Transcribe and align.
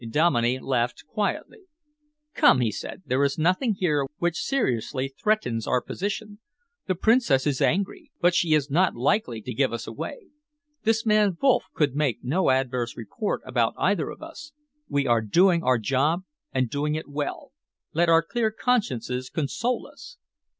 Dominey 0.09 0.57
laughed 0.59 1.05
quietly. 1.05 1.59
"Come," 2.33 2.59
he 2.61 2.71
said, 2.71 3.03
"there 3.05 3.23
is 3.23 3.37
nothing 3.37 3.75
here 3.75 4.07
which 4.17 4.41
seriously 4.41 5.09
threatens 5.09 5.67
our 5.67 5.79
position. 5.79 6.39
The 6.87 6.95
Princess 6.95 7.45
is 7.45 7.61
angry, 7.61 8.09
but 8.19 8.33
she 8.33 8.55
is 8.55 8.71
not 8.71 8.95
likely 8.95 9.43
to 9.43 9.53
give 9.53 9.71
us 9.71 9.85
away. 9.85 10.29
This 10.85 11.05
man 11.05 11.37
Wolff 11.39 11.65
could 11.75 11.95
make 11.95 12.23
no 12.23 12.49
adverse 12.49 12.97
report 12.97 13.41
about 13.45 13.75
either 13.77 14.09
of 14.09 14.23
us. 14.23 14.53
We 14.89 15.05
are 15.05 15.21
doing 15.21 15.61
our 15.61 15.77
job 15.77 16.21
and 16.51 16.67
doing 16.67 16.95
it 16.95 17.07
well. 17.07 17.51
Let 17.93 18.09
our 18.09 18.23
clear 18.23 18.49
consciences 18.49 19.29
console 19.29 19.85
us." 19.85 20.17